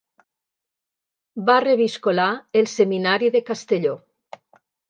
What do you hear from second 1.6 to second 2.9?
reviscolar el